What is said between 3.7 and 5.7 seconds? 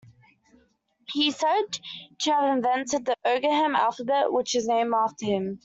alphabet, which is named after him.